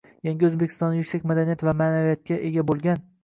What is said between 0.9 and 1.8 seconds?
yuksak madaniyat va